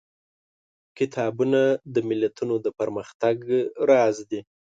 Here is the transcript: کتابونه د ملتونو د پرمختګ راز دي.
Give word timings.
کتابونه 0.97 1.61
د 1.93 1.95
ملتونو 2.09 2.55
د 2.65 2.67
پرمختګ 2.79 3.37
راز 3.89 4.17
دي. 4.29 4.39